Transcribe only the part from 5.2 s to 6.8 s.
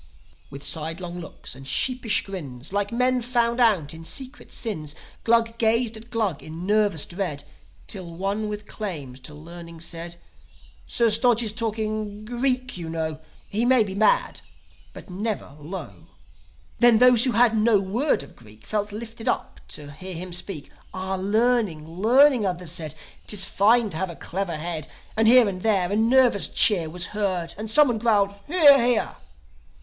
Glug gazed at Glug in